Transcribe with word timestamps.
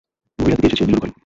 গভীর 0.39 0.51
রাতে 0.51 0.61
কে 0.61 0.67
এসেছে 0.67 0.83
নীলুর 0.85 1.01
ঘরে? 1.01 1.11